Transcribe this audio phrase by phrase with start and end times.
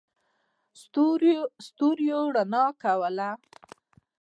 [0.81, 3.29] ستورو رڼا کوله.